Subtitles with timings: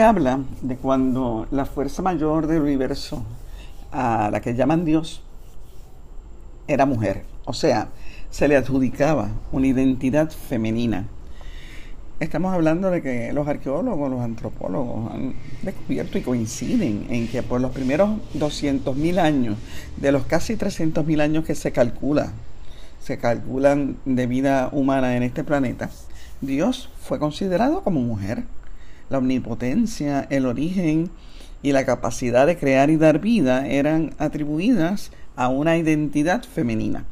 [0.00, 3.22] Habla de cuando la fuerza mayor del universo,
[3.92, 5.22] a la que llaman Dios,
[6.68, 7.24] era mujer.
[7.44, 7.88] O sea,
[8.30, 11.06] se le adjudicaba una identidad femenina.
[12.20, 17.60] Estamos hablando de que los arqueólogos, los antropólogos han descubierto y coinciden en que por
[17.60, 19.56] los primeros 200.000 años,
[19.96, 22.32] de los casi 300.000 años que se calcula,
[23.00, 25.90] se calculan de vida humana en este planeta,
[26.40, 28.44] Dios fue considerado como mujer.
[29.08, 31.10] La omnipotencia, el origen
[31.62, 37.04] y la capacidad de crear y dar vida eran atribuidas a una identidad femenina.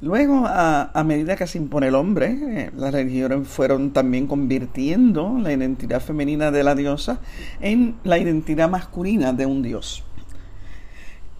[0.00, 5.52] Luego, a, medida que se impone el hombre, eh, las religiones fueron también convirtiendo la
[5.52, 7.20] identidad femenina de la diosa
[7.60, 10.04] en la identidad masculina de un dios.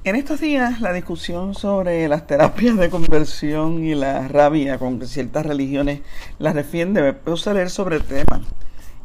[0.04, 5.06] En estos días, la discusión sobre las terapias de conversión y la rabia con que
[5.06, 6.00] ciertas religiones
[6.38, 8.40] las defiende, me puse a sobre el tema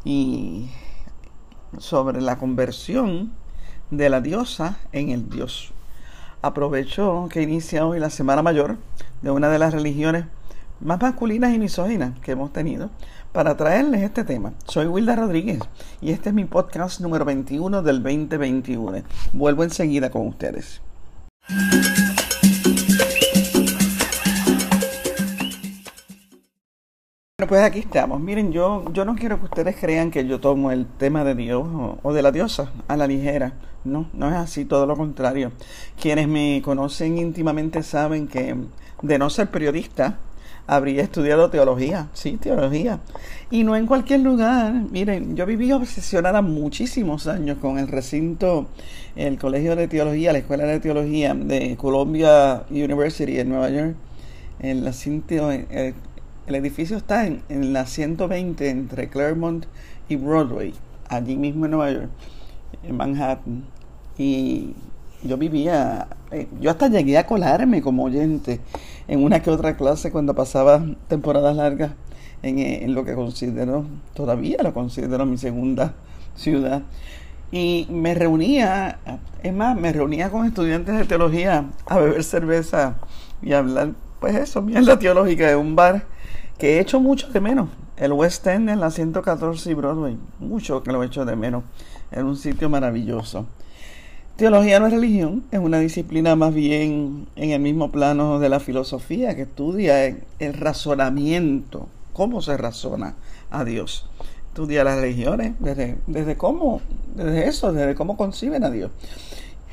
[0.04, 0.70] y
[1.78, 3.32] sobre la conversión
[3.90, 5.72] de la diosa en el dios.
[6.42, 8.78] Aprovecho que inicia hoy la Semana Mayor
[9.22, 10.24] de una de las religiones
[10.80, 12.90] más masculinas y misóginas que hemos tenido
[13.32, 14.54] para traerles este tema.
[14.66, 15.60] Soy Wilda Rodríguez
[16.00, 19.02] y este es mi podcast número 21 del 2021.
[19.32, 20.80] Vuelvo enseguida con ustedes.
[27.40, 28.20] Bueno, pues aquí estamos.
[28.20, 31.66] Miren, yo, yo no quiero que ustedes crean que yo tomo el tema de Dios
[32.02, 33.54] o, de la diosa a la ligera.
[33.82, 35.50] No, no es así, todo lo contrario.
[35.98, 38.54] Quienes me conocen íntimamente saben que
[39.00, 40.18] de no ser periodista,
[40.66, 43.00] habría estudiado teología, sí, teología.
[43.50, 44.74] Y no en cualquier lugar.
[44.90, 48.66] Miren, yo viví obsesionada muchísimos años con el recinto,
[49.16, 53.94] el Colegio de Teología, la Escuela de Teología de Columbia University en Nueva York.
[54.58, 55.94] El, el,
[56.50, 59.66] el edificio está en, la 120 entre Claremont
[60.08, 60.74] y Broadway,
[61.08, 62.10] allí mismo en Nueva York,
[62.82, 63.64] en Manhattan.
[64.18, 64.74] Y
[65.22, 68.60] yo vivía, eh, yo hasta llegué a colarme como oyente
[69.06, 71.92] en una que otra clase cuando pasaba temporadas largas
[72.42, 75.94] en, eh, en lo que considero, todavía lo considero mi segunda
[76.34, 76.82] ciudad.
[77.52, 78.98] Y me reunía,
[79.44, 82.96] es más, me reunía con estudiantes de teología a beber cerveza
[83.40, 86.09] y hablar, pues eso, mierda teológica de un bar
[86.60, 87.70] que he hecho mucho de menos.
[87.96, 91.64] El West End en la 114 y Broadway, mucho que lo he hecho de menos.
[92.12, 93.46] Era un sitio maravilloso.
[94.36, 98.60] Teología no es religión, es una disciplina más bien en el mismo plano de la
[98.60, 103.14] filosofía que estudia el razonamiento, cómo se razona
[103.50, 104.06] a Dios.
[104.48, 106.80] Estudia las religiones, desde, desde cómo,
[107.14, 108.90] desde eso, desde cómo conciben a Dios.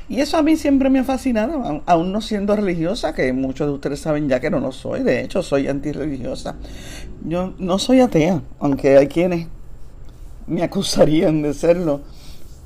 [0.08, 3.74] Y eso a mí siempre me ha fascinado, aún no siendo religiosa, que muchos de
[3.74, 6.56] ustedes saben ya que no lo soy, de hecho soy antirreligiosa.
[7.24, 9.48] Yo no soy atea, aunque hay quienes
[10.46, 12.00] me acusarían de serlo,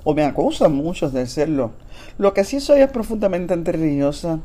[0.05, 1.73] o me acusan muchos de serlo.
[2.17, 4.41] Lo que sí soy es profundamente antirreligiosa.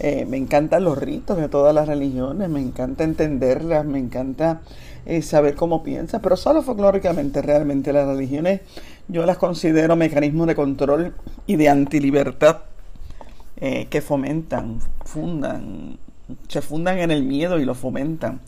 [0.00, 4.60] Eh, me encantan los ritos de todas las religiones, me encanta entenderlas, me encanta
[5.06, 8.60] eh, saber cómo piensa, pero solo folclóricamente realmente las religiones
[9.08, 11.14] yo las considero mecanismos de control
[11.46, 12.58] y de antilibertad
[13.56, 15.98] eh, que fomentan, fundan,
[16.46, 18.40] se fundan en el miedo y lo fomentan.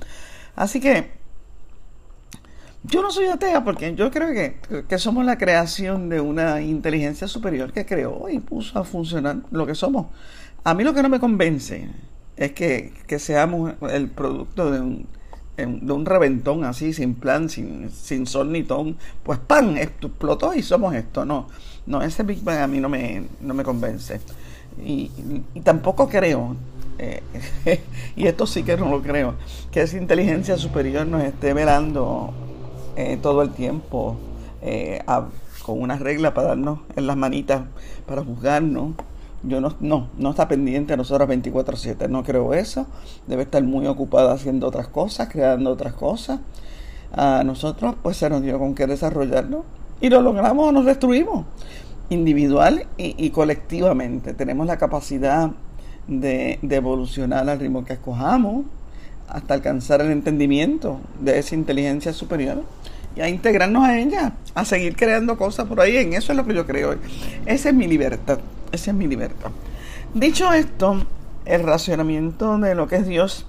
[0.54, 1.10] Así que
[2.84, 7.26] yo no soy atea porque yo creo que, que, somos la creación de una inteligencia
[7.26, 10.06] superior que creó y puso a funcionar lo que somos.
[10.64, 11.88] A mí lo que no me convence
[12.36, 15.06] es que, que seamos el producto de un,
[15.56, 18.96] de un reventón así, sin plan, sin, sin sol ni ton.
[19.22, 21.24] Pues pan, explotó y somos esto.
[21.24, 21.48] No,
[21.86, 24.20] no, ese Big Bang a mí no me, no me convence.
[24.84, 25.10] Y,
[25.62, 26.56] tampoco creo,
[26.98, 27.22] eh,
[28.16, 29.34] y esto sí que no lo creo,
[29.70, 32.32] que esa inteligencia superior nos esté velando
[32.96, 34.16] eh, todo el tiempo
[34.62, 35.02] eh,
[35.62, 37.62] con una regla para darnos en las manitas,
[38.06, 38.94] para juzgarnos.
[39.42, 42.86] Yo no, no, no está pendiente a nosotros 24/7, no creo eso.
[43.26, 46.40] Debe estar muy ocupada haciendo otras cosas, creando otras cosas.
[47.12, 49.64] A nosotros pues se nos dio con qué desarrollarlo
[50.00, 51.44] y lo logramos o nos destruimos,
[52.08, 54.34] individual y, colectivamente.
[54.34, 55.50] Tenemos la capacidad
[56.06, 58.64] de, de evolucionar al ritmo que escojamos
[59.28, 62.64] hasta alcanzar el entendimiento de esa inteligencia superior
[63.16, 65.96] y a integrarnos a ella, a seguir creando cosas por ahí.
[65.96, 66.96] En eso es lo que yo creo.
[67.46, 68.38] Esa es mi libertad.
[68.72, 69.50] Esa es mi libertad.
[70.14, 71.02] Dicho esto,
[71.44, 73.46] el racionamiento de lo que es Dios,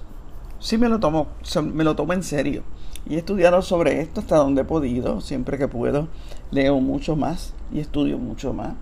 [0.58, 1.28] sí me lo tomo,
[1.72, 2.62] me lo tomo en serio.
[3.08, 6.08] Y he estudiado sobre esto hasta donde he podido, siempre que puedo.
[6.50, 8.74] Leo mucho más y estudio mucho más.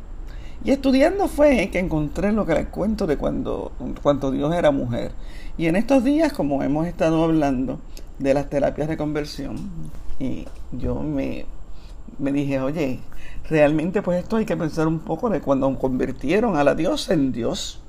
[0.62, 3.72] Y estudiando fue que encontré lo que les cuento de cuando,
[4.02, 5.12] cuando Dios era mujer.
[5.56, 7.80] Y en estos días, como hemos estado hablando
[8.18, 9.56] de las terapias de conversión,
[10.18, 11.46] y yo me,
[12.18, 13.00] me dije, oye,
[13.48, 17.32] realmente pues esto hay que pensar un poco de cuando convirtieron a la diosa en
[17.32, 17.80] Dios.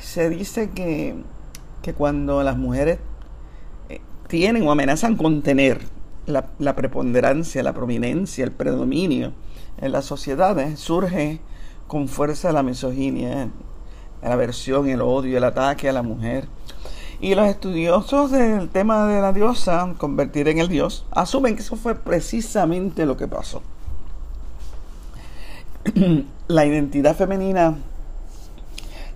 [0.00, 1.14] Se dice que,
[1.82, 2.98] que cuando las mujeres
[3.88, 5.80] eh, tienen o amenazan con tener
[6.26, 9.32] la, la preponderancia, la prominencia, el predominio
[9.78, 11.40] en las sociedades, surge
[11.86, 13.50] con fuerza la misoginia,
[14.22, 16.48] la aversión, el odio, el ataque a la mujer.
[17.20, 21.76] Y los estudiosos del tema de la diosa, convertir en el dios, asumen que eso
[21.76, 23.62] fue precisamente lo que pasó.
[26.48, 27.76] la identidad femenina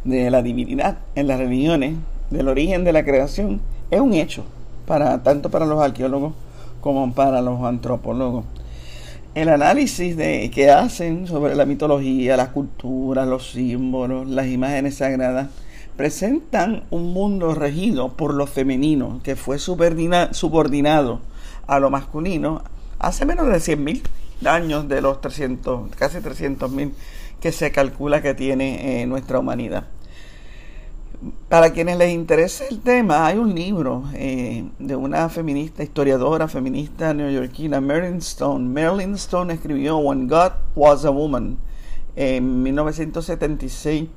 [0.05, 1.97] de la divinidad en las religiones,
[2.31, 3.61] del origen de la creación,
[3.91, 4.45] es un hecho,
[4.87, 6.33] para, tanto para los arqueólogos
[6.81, 8.45] como para los antropólogos
[9.35, 15.49] el análisis de, que hacen sobre la mitología, las culturas, los símbolos, las imágenes sagradas,
[15.97, 21.21] presentan un mundo regido por lo femenino, que fue subordinado
[21.67, 22.63] a lo masculino
[22.99, 24.03] hace menos de 100.000
[24.47, 26.93] años de los 300, casi 300.000
[27.41, 29.87] que se calcula que tiene eh, nuestra humanidad.
[31.51, 37.13] Para quienes les interese el tema, hay un libro eh, de una feminista, historiadora feminista
[37.13, 38.69] neoyorquina, Marilyn Stone.
[38.69, 41.59] Marilyn Stone escribió When God Was a Woman
[42.17, 44.09] en 1976,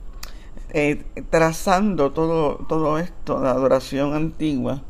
[0.69, 4.81] eh, trazando todo, todo esto, la adoración antigua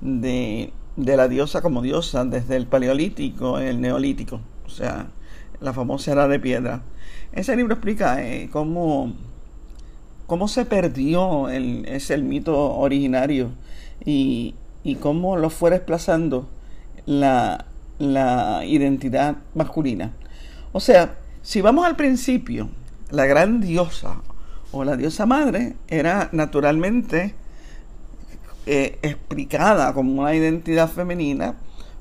[0.00, 5.08] de, de la diosa como diosa desde el paleolítico, el neolítico, o sea,
[5.60, 6.82] la famosa era de piedra.
[7.32, 9.12] Ese libro explica eh, cómo
[10.26, 13.50] cómo se perdió el, es el mito originario
[14.04, 16.48] y, y cómo lo fue desplazando
[17.06, 17.66] la,
[17.98, 20.12] la identidad masculina.
[20.72, 22.68] O sea, si vamos al principio,
[23.10, 24.22] la gran diosa
[24.72, 27.34] o la diosa madre era naturalmente
[28.66, 31.54] eh, explicada como una identidad femenina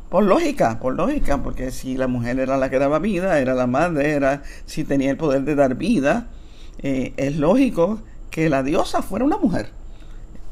[0.09, 3.67] por lógica, por lógica, porque si la mujer era la que daba vida, era la
[3.67, 6.27] madre, era si tenía el poder de dar vida,
[6.79, 7.99] eh, es lógico
[8.29, 9.71] que la diosa fuera una mujer.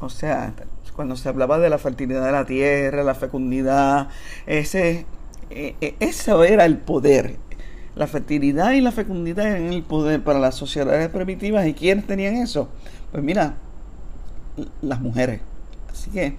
[0.00, 0.52] O sea,
[0.94, 4.08] cuando se hablaba de la fertilidad de la tierra, la fecundidad,
[4.46, 5.06] ese,
[5.50, 7.36] eh, eso era el poder.
[7.94, 11.66] La fertilidad y la fecundidad eran el poder para las sociedades primitivas.
[11.66, 12.68] ¿Y quiénes tenían eso?
[13.10, 13.54] Pues mira,
[14.80, 15.40] las mujeres.
[15.90, 16.36] Así que,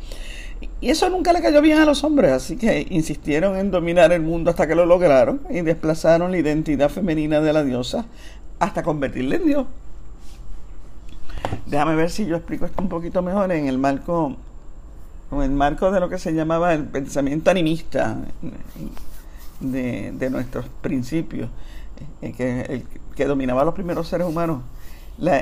[0.82, 4.22] y eso nunca le cayó bien a los hombres, así que insistieron en dominar el
[4.22, 8.06] mundo hasta que lo lograron y desplazaron la identidad femenina de la diosa
[8.60, 9.68] hasta convertirla en Dios.
[11.66, 14.36] Déjame ver si yo explico esto un poquito mejor en el marco,
[15.32, 18.18] en el marco de lo que se llamaba el pensamiento animista
[19.60, 21.50] de, nuestros principios,
[22.22, 22.84] eh, que,
[23.16, 24.64] que dominaba a los primeros seres humanos.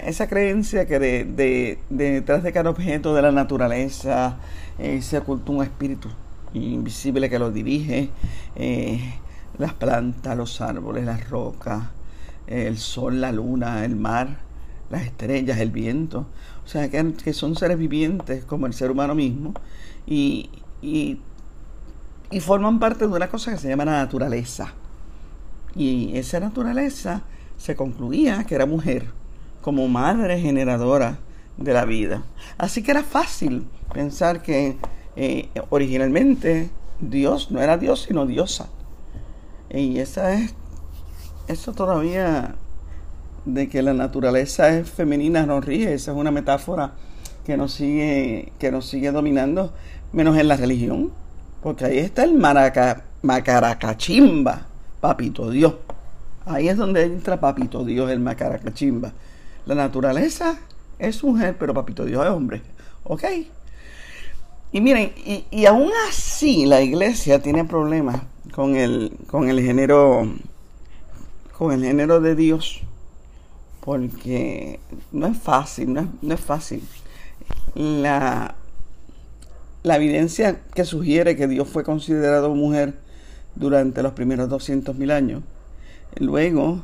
[0.05, 4.37] esa creencia que de, detrás de cada objeto de la naturaleza
[4.77, 6.09] eh, se oculta un espíritu
[6.53, 8.09] invisible que lo dirige,
[8.55, 9.15] eh,
[9.57, 11.83] las plantas, los árboles, las rocas,
[12.47, 14.51] el sol, la luna, el mar
[14.91, 16.27] las estrellas, el viento,
[16.63, 19.53] o sea, que, son seres vivientes como el ser humano mismo
[20.05, 20.49] y,
[20.81, 21.19] y,
[22.39, 24.73] forman parte de una cosa que se llama la naturaleza.
[25.75, 27.23] Y esa naturaleza
[27.57, 29.07] se concluía que era mujer,
[29.61, 31.19] como madre generadora
[31.57, 32.23] de la vida.
[32.57, 34.77] Así que era fácil pensar que
[35.15, 36.69] eh, originalmente
[36.99, 38.69] Dios no era Dios, sino diosa.
[39.69, 40.53] Y esa es,
[41.47, 42.55] eso todavía
[43.45, 46.93] de que la naturaleza es femenina nos ríe, esa es una metáfora
[47.45, 49.73] que nos sigue, que nos sigue dominando,
[50.13, 51.11] menos en la religión,
[51.61, 54.67] porque ahí está el maraca, macaracachimba,
[54.99, 55.75] papito Dios.
[56.45, 59.13] Ahí es donde entra papito Dios, el macaracachimba.
[59.65, 60.57] La naturaleza
[60.97, 62.61] es mujer, pero papito Dios es hombre.
[63.03, 63.23] ¿Ok?
[64.71, 65.11] Y miren,
[65.51, 68.21] y, aún así la iglesia tiene problemas
[68.53, 70.27] con el, con el género,
[71.57, 72.81] con el género de Dios
[73.81, 74.79] porque
[75.11, 76.87] no es fácil, no es, fácil.
[77.75, 78.55] La,
[79.83, 82.93] la evidencia que sugiere que Dios fue considerado mujer
[83.55, 85.43] durante los primeros 200.000 años.
[86.17, 86.83] Luego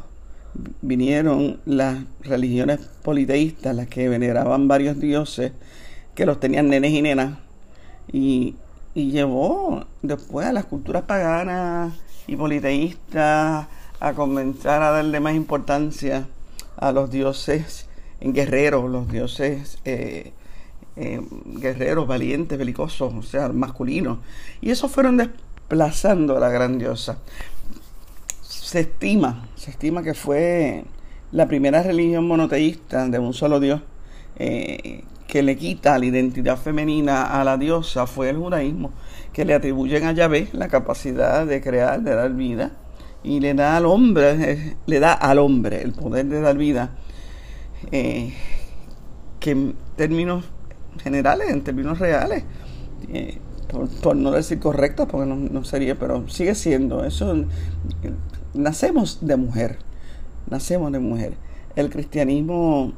[0.81, 5.51] vinieron las religiones politeístas, las que veneraban varios dioses,
[6.15, 7.37] que los tenían nenes y nenas,
[8.11, 8.55] y,
[8.95, 11.93] llevó después a las culturas paganas
[12.25, 13.67] y politeístas
[13.99, 16.25] a comenzar a darle más importancia
[16.77, 17.87] a los dioses
[18.19, 20.31] guerreros, los dioses eh,
[20.99, 24.17] eh, guerreros, valientes, belicosos, o sea, masculinos.
[24.61, 27.19] Y esos fueron desplazando a la gran diosa.
[28.41, 30.85] Se estima, se estima que fue
[31.31, 33.81] la primera religión monoteísta de un solo dios
[34.37, 38.91] eh, que le quita la identidad femenina a la diosa fue el judaísmo.
[39.33, 42.71] que le atribuyen a Yahvé la capacidad de crear, de dar vida,
[43.23, 46.95] y le da al hombre, eh, le da al hombre el poder de dar vida,
[47.91, 50.43] que en términos
[50.99, 52.43] generales, en términos reales,
[53.09, 53.39] eh,
[54.01, 57.45] por, no decir correctos, porque no, sería, pero sigue siendo, eso,
[58.53, 59.79] nacemos de mujer,
[60.49, 61.33] nacemos de mujer.
[61.75, 62.93] El cristianismo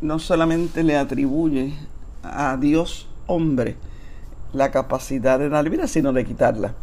[0.00, 1.72] no solamente le atribuye
[2.22, 3.76] a Dios hombre
[4.52, 6.74] la capacidad de dar vida, sino de quitarla.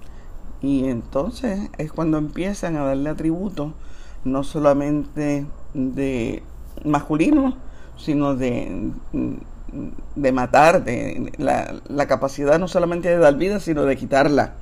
[0.61, 3.73] Y entonces es cuando empiezan a darle atributos
[4.23, 6.43] no solamente de
[6.83, 7.57] masculino,
[7.97, 8.91] sino de,
[10.15, 14.53] de matar, de la, la, capacidad no solamente de dar vida, sino de quitarla.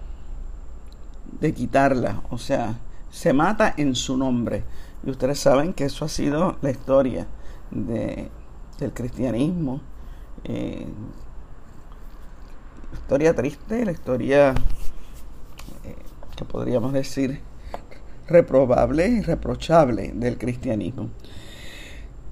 [1.39, 2.23] De quitarla.
[2.29, 4.63] O sea, se mata en su nombre.
[5.05, 7.27] Y ustedes saben que eso ha sido la historia
[7.71, 8.29] de,
[8.79, 9.81] del cristianismo.
[10.43, 10.87] Eh,
[12.93, 14.51] historia triste, la historia
[15.83, 15.95] eh,
[16.35, 17.41] que podríamos decir
[18.27, 21.09] reprobable y reprochable del cristianismo.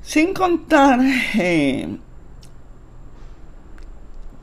[0.05, 0.99] Sin contar
[1.33, 1.97] eh,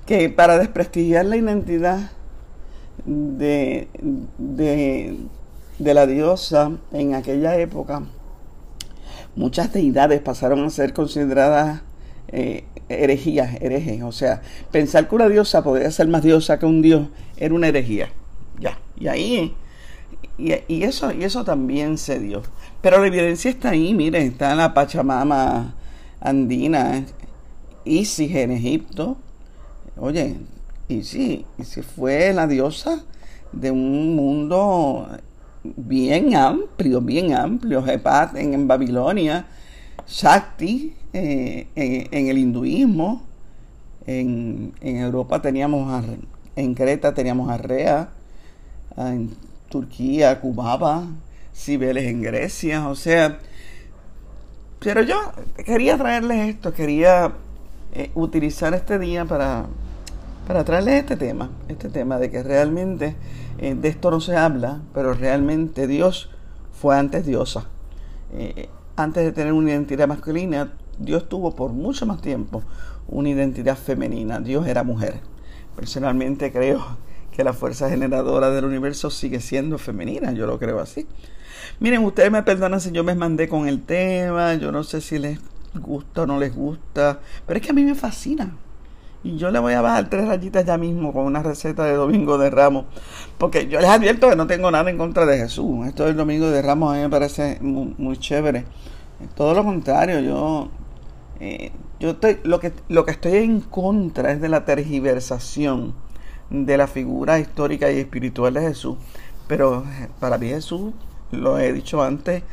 [0.07, 2.11] que para desprestigiar la identidad
[3.07, 3.89] de,
[4.39, 8.03] de, la diosa en aquella época,
[9.37, 11.83] muchas deidades pasaron a ser consideradas
[12.27, 14.03] eh, herejías, herejes.
[14.03, 14.43] O sea,
[14.73, 18.09] pensar que una diosa podía ser más diosa que un dios era una herejía.
[18.59, 18.81] Ya.
[18.97, 19.55] Y ahí.
[20.39, 22.43] Y, eso, y eso también se dio.
[22.83, 25.75] Pero la evidencia está ahí, mire, está en la Pachamama
[26.21, 27.05] andina,
[27.85, 29.17] Isis en Egipto.
[29.97, 30.37] Oye,
[30.89, 33.05] Isis, Isis fue la diosa
[33.53, 35.07] de un mundo
[35.63, 37.87] bien amplio, bien amplio.
[37.87, 39.47] Hepat en Babilonia,
[40.09, 43.23] Shakti eh, en, el hinduismo.
[44.07, 46.05] En, Europa teníamos,
[46.57, 48.09] en Creta teníamos a Rea,
[48.97, 49.31] en
[49.69, 51.07] Turquía, Cubaba,
[51.55, 53.39] Cibeles en Grecia, o sea,
[54.81, 55.17] pero yo
[55.65, 57.33] quería traerles esto, quería
[57.95, 59.67] eh, utilizar este día para,
[60.47, 63.15] para traerles este tema, este tema de que realmente
[63.59, 66.31] eh, de esto no se habla, pero realmente Dios
[66.73, 67.69] fue antes diosa
[68.97, 72.63] antes de tener una identidad masculina, Dios tuvo por mucho más tiempo
[73.09, 74.41] una identidad femenina.
[74.41, 75.21] Dios era mujer.
[75.77, 76.99] Personalmente creo
[77.31, 81.07] que la fuerza generadora del universo sigue siendo femenina, yo lo creo así.
[81.81, 85.19] Miren, ustedes me perdonan si yo me mandé con el tema, yo no sé si
[85.19, 85.39] les
[85.75, 88.57] gusta o no les gusta, pero es que a mí me fascina.
[89.25, 92.39] Y yo le voy a bajar tres rayitas ya mismo con una receta de Domingo
[92.39, 92.87] de Ramos.
[93.39, 95.87] Porque yo les advierto que no tengo nada en contra de Jesús.
[95.87, 98.65] Esto del Domingo de Ramos a mí me parece muy, chévere.
[99.37, 100.69] Todo lo contrario, yo,
[101.39, 105.95] eh, yo estoy, lo, que, lo que estoy en contra es de la tergiversación
[106.51, 108.97] de la figura histórica y espiritual de Jesús.
[109.47, 109.85] Pero
[110.19, 110.93] para mí Jesús,
[111.33, 112.45] lo he dicho antes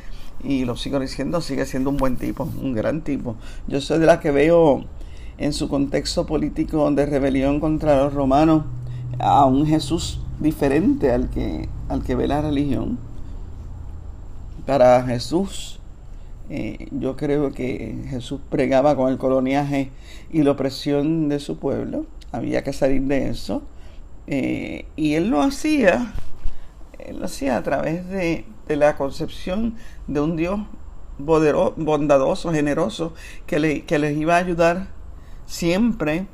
[0.43, 3.35] y lo sigo diciendo, sigue siendo un buen tipo, un gran tipo.
[3.67, 4.85] Yo soy de las que veo
[5.37, 8.63] en su contexto político de rebelión contra los romanos
[9.19, 12.97] a un Jesús diferente al que, al que ve la religión.
[14.65, 15.79] Para Jesús,
[16.49, 19.91] eh, yo creo que Jesús pregaba con el coloniaje
[20.31, 22.05] y la opresión de su pueblo.
[22.31, 23.63] Había que salir de eso.
[24.27, 26.13] Eh, y él lo hacía,
[26.99, 29.75] él lo hacía a través de, de la concepción
[30.07, 30.59] de un Dios
[31.19, 33.13] bondadoso, generoso,
[33.45, 34.87] que, le, les iba a ayudar
[35.45, 36.27] siempre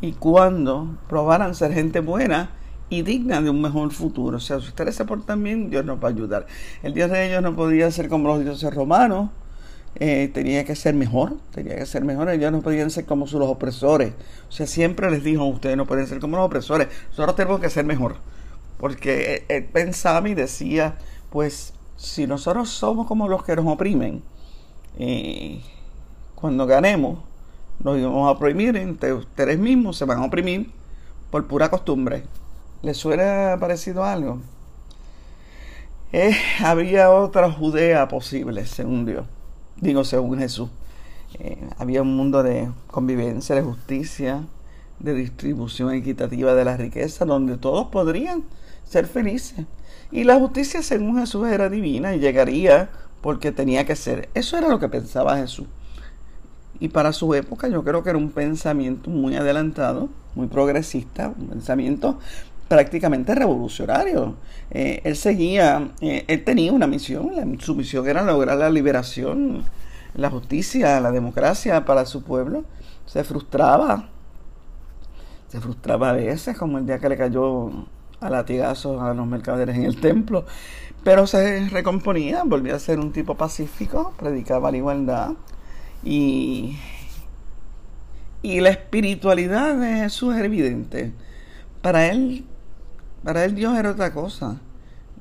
[0.00, 2.50] y cuando probaran ser gente buena
[2.90, 4.38] y digna de un mejor futuro.
[4.38, 6.46] O sea, si ustedes se portan bien, Dios nos va a ayudar.
[6.82, 9.30] El Dios de ellos no podía ser como los dioses romanos,
[10.00, 12.28] eh, tenía que ser mejor, tenía que ser mejor.
[12.30, 14.14] Ellos no podían ser como los opresores.
[14.48, 17.70] O sea, siempre les dijo, ustedes no pueden ser como los opresores, nosotros tenemos que
[17.70, 18.16] ser mejor.
[18.78, 20.96] Porque él pensaba y decía,
[21.30, 24.22] pues, si nosotros somos como los que nos oprimen,
[24.98, 25.60] eh,
[26.34, 27.18] cuando ganemos,
[27.80, 30.70] nos íbamos a oprimir entre ustedes mismos, se van a oprimir
[31.30, 32.24] por pura costumbre.
[32.82, 34.38] ¿Les suena parecido algo?
[36.12, 39.26] Eh, había otra Judea posible, según Dios,
[39.76, 40.70] digo, según Jesús.
[41.38, 44.44] Eh, había un mundo de convivencia, de justicia,
[44.98, 48.44] de distribución equitativa de la riqueza, donde todos podrían
[48.84, 49.66] ser felices.
[50.10, 54.28] Y la justicia, según Jesús, era divina y llegaría porque tenía que ser.
[54.34, 55.66] Eso era lo que pensaba Jesús.
[56.80, 61.48] Y para su época yo creo que era un pensamiento muy adelantado, muy progresista, un
[61.48, 62.18] pensamiento
[62.68, 64.36] prácticamente revolucionario.
[64.70, 69.64] Eh, él seguía, eh, él tenía una misión, su misión era lograr la liberación,
[70.14, 72.64] la justicia, la democracia para su pueblo.
[73.06, 74.10] Se frustraba
[75.48, 77.70] Se frustraba a veces, como el día que le cayó
[78.20, 80.44] a latigazos a los mercaderes en el templo,
[81.04, 85.32] pero se recomponía, volvía a ser un tipo pacífico, predicaba la igualdad
[86.04, 86.76] y,
[88.42, 91.12] y la espiritualidad de Jesús era evidente.
[91.82, 92.44] Para él,
[93.22, 94.60] para él Dios era otra cosa,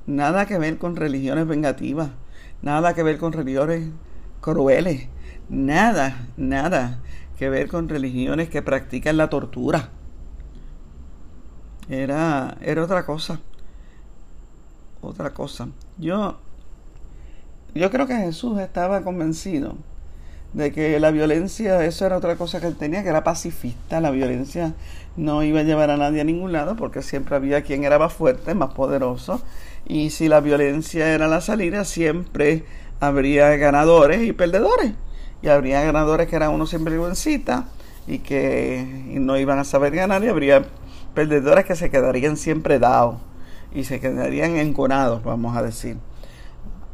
[0.06, 2.10] nada que ver con religiones vengativas,
[2.62, 3.89] nada que ver con religiones
[4.42, 5.08] crueles,
[5.50, 7.00] nada, nada
[7.38, 9.92] que ver con religiones que practican la tortura.
[11.89, 13.39] Era, era otra cosa.
[15.01, 15.70] Otra cosa.
[15.98, 16.38] Yo,
[17.74, 19.75] yo creo que Jesús estaba convencido
[20.53, 24.01] de que la violencia, eso era otra cosa que él tenía, que era pacifista.
[24.01, 24.74] La violencia
[25.15, 28.13] no iba a llevar a nadie a ningún lado porque siempre había quien era más
[28.13, 29.41] fuerte, más poderoso.
[29.86, 32.65] Y si la violencia era la salida, siempre
[33.00, 34.94] habría ganadores y perdedores.
[35.41, 37.65] Y habría ganadores que eran unos sinvergüencita
[38.08, 40.65] y que no iban a saber ganar y habría
[41.17, 43.15] perdedores que se quedarían siempre dados
[43.74, 45.97] y se quedarían enconados, vamos a decir.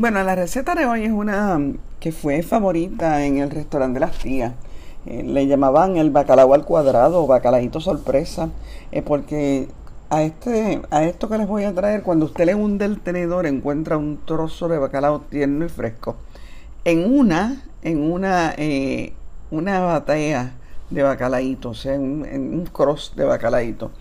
[0.00, 1.60] Bueno, la receta de hoy es una
[2.00, 4.54] que fue favorita en el restaurante de las tías.
[5.04, 8.48] Eh, le llamaban el bacalao al cuadrado o bacalaíto sorpresa,
[8.92, 9.68] eh, porque
[10.10, 13.46] a, este, a esto que les voy a traer, cuando usted le hunde el tenedor,
[13.46, 16.16] encuentra un trozo de bacalao tierno y fresco.
[16.84, 19.14] En una, en una, eh,
[19.52, 20.54] una batea
[20.90, 23.92] de bacalaíto, o sea, en, un cross de bacalaíto.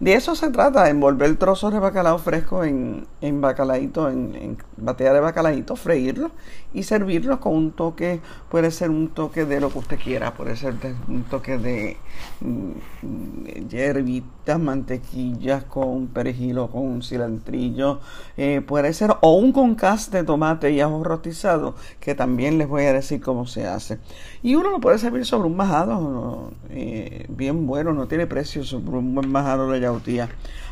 [0.00, 5.12] De eso se trata, envolver trozos de bacalao fresco en, en bacalaíto, en, en batea
[5.12, 6.30] de bacalaíto, freírlo
[6.72, 10.54] y servirlo con un toque, puede ser un toque de lo que usted quiera, puede
[10.54, 10.74] ser
[11.08, 11.96] un toque de
[12.40, 18.00] mm, hierbitas, mantequillas con perejil o con cilantrillo,
[18.36, 22.84] eh, puede ser o un concas de tomate y ajo rostizado, que también les voy
[22.84, 23.98] a decir cómo se hace.
[24.42, 28.98] Y uno lo puede servir sobre un majado eh, bien bueno, no tiene precio sobre
[28.98, 29.68] un buen majado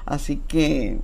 [0.05, 0.99] Así que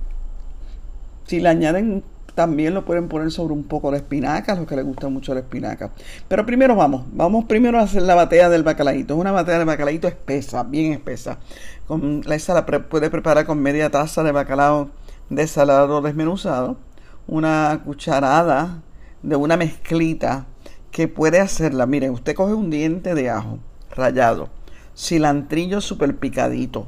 [1.25, 2.03] si le añaden
[2.35, 5.33] también lo pueden poner sobre un poco de espinaca, a los que les gusta mucho
[5.33, 5.91] la espinaca.
[6.27, 9.13] Pero primero vamos, vamos primero a hacer la batea del bacalaíto.
[9.13, 11.37] Es una batea de bacalaíto espesa, bien espesa.
[11.87, 14.89] Con, esa la puede preparar con media taza de bacalao
[15.29, 16.77] desalado desmenuzado,
[17.27, 18.81] una cucharada
[19.21, 20.47] de una mezclita
[20.91, 21.85] que puede hacerla.
[21.85, 23.59] Miren, usted coge un diente de ajo
[23.95, 24.49] rallado,
[24.95, 26.87] cilantrillo super picadito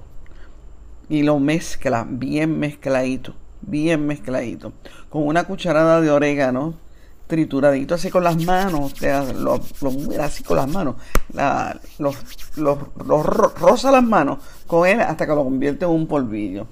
[1.09, 4.73] y lo mezcla bien mezcladito, bien mezcladito,
[5.09, 6.75] con una cucharada de orégano
[7.27, 10.95] trituradito así con las manos, lo, lo así con las manos,
[11.97, 12.15] los,
[12.55, 16.67] los, roza las manos con él hasta que lo convierte en un polvillo.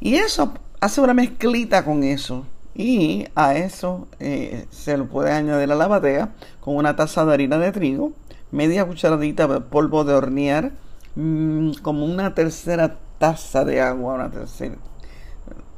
[0.00, 2.44] Y eso, hace una mezclita con eso
[2.74, 7.34] y a eso eh, se lo puede añadir a la batea con una taza de
[7.34, 8.12] harina de trigo,
[8.50, 10.72] media cucharadita de polvo de hornear,
[11.16, 14.76] mm, como una tercera taza de agua, una tercera,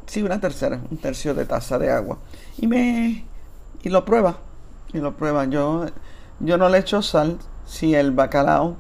[0.07, 2.18] sí, una tercera, un tercio de taza de agua.
[2.59, 3.24] Y me
[3.83, 4.38] y lo prueba,
[4.92, 5.44] y lo prueba.
[5.46, 5.87] Yo,
[6.40, 8.76] yo no le echo sal si el bacalao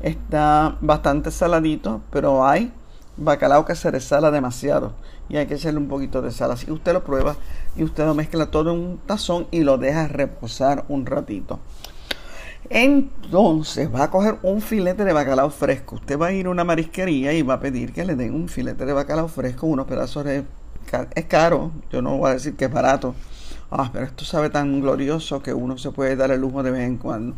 [0.00, 2.72] está bastante saladito, pero hay
[3.16, 4.92] bacalao que se resala demasiado
[5.28, 6.50] y hay que echarle un poquito de sal.
[6.50, 7.36] Así que usted lo prueba
[7.76, 11.58] y usted lo mezcla todo en un tazón y lo deja reposar un ratito.
[12.70, 15.96] Entonces va a coger un filete de bacalao fresco.
[15.96, 18.48] Usted va a ir a una marisquería y va a pedir que le den un
[18.48, 20.26] filete de bacalao fresco, unos pedazos.
[20.26, 23.14] Es caro, yo no voy a decir que es barato.
[23.70, 26.86] Ah, pero esto sabe tan glorioso que uno se puede dar el lujo de vez
[26.86, 27.34] en cuando.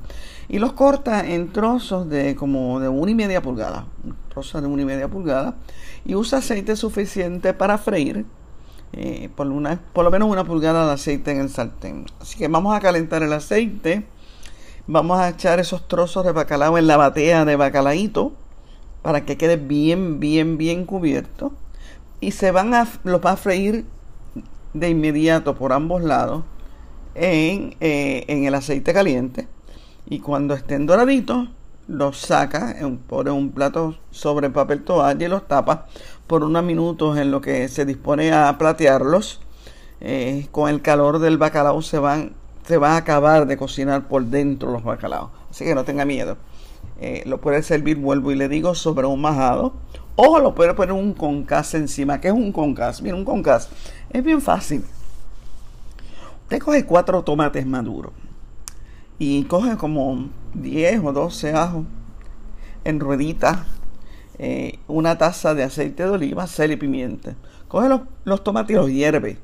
[0.49, 3.87] Y los corta en trozos de como de una y media pulgada.
[4.29, 5.57] Trozos de una y media pulgada.
[6.05, 8.27] Y usa aceite suficiente para freír.
[8.93, 9.49] Eh, por,
[9.93, 12.07] por lo menos una pulgada de aceite en el sartén.
[12.21, 14.07] Así que vamos a calentar el aceite
[14.91, 18.33] Vamos a echar esos trozos de bacalao en la batea de bacalaíto
[19.03, 21.53] para que quede bien, bien, bien cubierto.
[22.21, 23.85] Y se van a, los va a freír
[24.73, 26.45] de inmediato por ambos lados
[27.15, 29.47] en, eh, en el aceite caliente.
[30.07, 31.51] Y cuando estén doraditos,
[31.87, 32.75] los saca,
[33.09, 35.87] pone un plato sobre papel toalla y los tapa
[36.27, 39.43] por unos minutos en lo que se dispone a platearlos.
[40.01, 42.38] Eh, con el calor del bacalao se van
[42.69, 45.31] se va a acabar de cocinar por dentro los bacalaos.
[45.51, 46.37] Así que no tenga miedo.
[47.01, 49.73] Eh, lo puede servir, vuelvo y le digo, sobre un majado.
[50.17, 52.21] O lo puede poner un concas encima.
[52.21, 53.01] ¿Qué es un concas?
[53.01, 53.71] Mira, un concas
[54.11, 54.85] es bien fácil.
[56.43, 58.13] Usted coge cuatro tomates maduros
[59.19, 61.87] y coge como 10 o 12 ajos
[62.85, 63.61] en rueditas,
[64.39, 67.35] eh, una taza de aceite de oliva, sal y pimienta.
[67.67, 69.39] Coge los, los tomates y los hierve.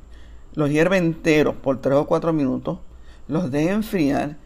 [0.52, 2.80] Los hierve enteros por 3 o 4 minutos
[3.28, 4.36] los deja enfriar,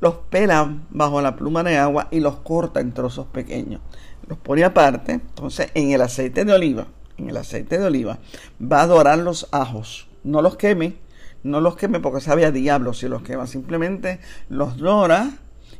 [0.00, 3.80] los pela bajo la pluma de agua y los corta en trozos pequeños.
[4.28, 6.86] Los pone aparte, entonces en el aceite de oliva,
[7.16, 8.18] en el aceite de oliva,
[8.60, 10.08] va a dorar los ajos.
[10.24, 10.96] No los queme,
[11.42, 15.30] no los queme porque sabe a diablo si los quema, simplemente los dora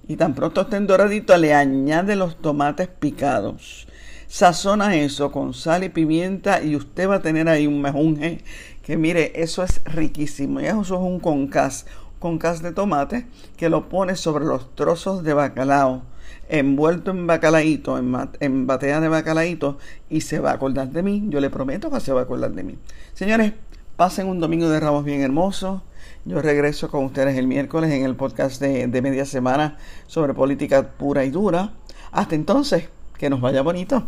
[0.08, 3.88] y tan pronto estén doraditos le añade los tomates picados.
[4.28, 8.42] Sazona eso con sal y pimienta y usted va a tener ahí un mejunje
[8.86, 10.60] que mire, eso es riquísimo.
[10.60, 11.86] Y eso es un concas,
[12.18, 13.26] con cas de tomate
[13.56, 16.02] que lo pone sobre los trozos de bacalao
[16.48, 21.24] envuelto en bacalaíto, en, en batea de bacalaíto y se va a acordar de mí.
[21.28, 22.78] Yo le prometo que se va a acordar de mí.
[23.14, 23.52] Señores,
[23.96, 25.82] pasen un domingo de ramos bien hermoso.
[26.24, 29.76] Yo regreso con ustedes el miércoles en el podcast de, de media semana
[30.06, 31.72] sobre política pura y dura.
[32.12, 34.04] Hasta entonces, que nos vaya bonito.